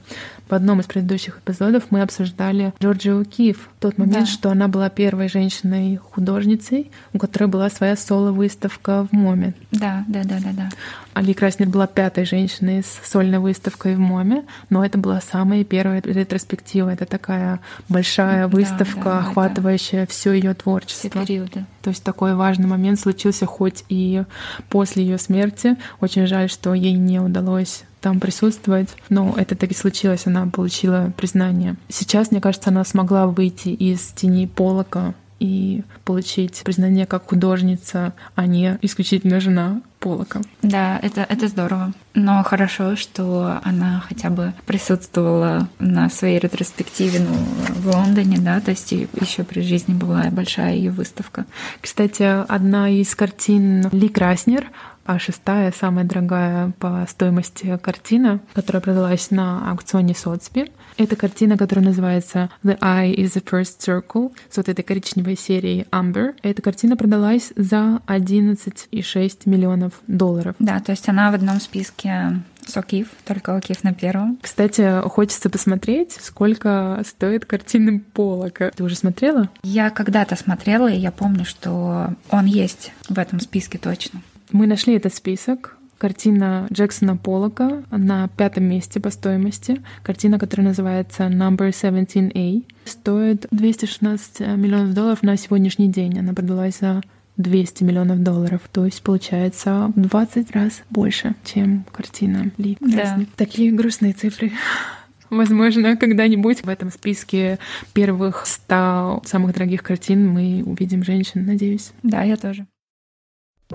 [0.53, 3.71] В одном из предыдущих эпизодов мы обсуждали Джорджию Киф.
[3.81, 4.27] Тот момент, да.
[4.27, 9.55] что она была первой женщиной-художницей, у которой была своя соло-выставка в МОМе.
[9.71, 10.69] Да, да, да, да, да.
[11.15, 16.03] Али Краснер была пятой женщиной с сольной выставкой в МОМе, но это была самая первая
[16.05, 16.91] ретроспектива.
[16.91, 20.13] Это такая большая выставка, да, да, охватывающая это...
[20.13, 21.09] все ее творчество.
[21.09, 21.65] Все периоды.
[21.83, 24.25] То есть такой важный момент случился хоть и
[24.69, 25.77] после ее смерти.
[26.01, 31.77] Очень жаль, что ей не удалось там присутствовать, но это таки случилось, она получила признание.
[31.89, 38.47] Сейчас, мне кажется, она смогла выйти из тени полока и получить признание как художница, а
[38.47, 40.41] не исключительно жена Полока.
[40.63, 41.93] Да, это, это здорово.
[42.15, 47.35] Но хорошо, что она хотя бы присутствовала на своей ретроспективе ну,
[47.75, 51.45] в Лондоне, да, то есть еще при жизни была большая ее выставка.
[51.81, 54.67] Кстати, одна из картин Ли Краснер
[55.05, 60.71] а шестая, самая дорогая по стоимости картина, которая продалась на аукционе Сотсби.
[60.97, 65.87] Это картина, которая называется The Eye is the First Circle с вот этой коричневой серией
[65.91, 66.35] Amber.
[66.43, 70.55] Эта картина продалась за 11,6 миллионов долларов.
[70.59, 74.39] Да, то есть она в одном списке с Окиф, только Окиф на первом.
[74.41, 78.71] Кстати, хочется посмотреть, сколько стоит картины Полока.
[78.75, 79.49] Ты уже смотрела?
[79.63, 84.23] Я когда-то смотрела, и я помню, что он есть в этом списке точно.
[84.53, 85.77] Мы нашли этот список.
[85.97, 89.81] Картина Джексона Поллока на пятом месте по стоимости.
[90.03, 92.65] Картина, которая называется Number 17A.
[92.85, 96.19] Стоит 216 миллионов долларов на сегодняшний день.
[96.19, 97.03] Она продалась за
[97.39, 98.61] 200 миллионов долларов.
[98.73, 103.21] То есть получается в 20 раз больше, чем картина Ли да.
[103.37, 104.53] Такие грустные цифры.
[105.31, 107.59] Возможно, когда-нибудь в этом списке
[107.95, 111.93] первых 100 самых дорогих картин мы увидим женщин, надеюсь.
[112.03, 112.67] Да, я тоже.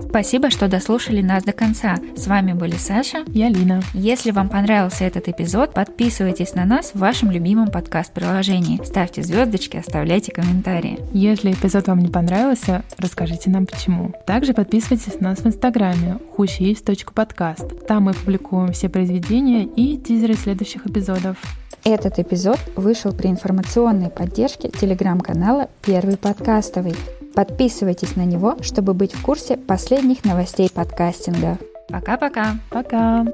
[0.08, 1.96] Спасибо, что дослушали нас до конца.
[2.16, 3.82] С вами были Саша и Алина.
[3.94, 8.80] Если вам понравился этот эпизод, подписывайтесь на нас в вашем любимом подкаст-приложении.
[8.84, 11.00] Ставьте звездочки, оставляйте комментарии.
[11.12, 14.12] Если эпизод вам не понравился, расскажите нам почему.
[14.26, 17.86] Также подписывайтесь на нас в инстаграме хущиесть.подкаст.
[17.86, 21.36] Там мы публикуем все произведения и тизеры следующих эпизодов.
[21.84, 26.94] Этот эпизод вышел при информационной поддержке телеграм-канала «Первый подкастовый».
[27.38, 31.56] Подписывайтесь на него, чтобы быть в курсе последних новостей подкастинга.
[31.88, 32.56] Пока-пока.
[32.68, 33.22] Пока.
[33.22, 33.32] -пока.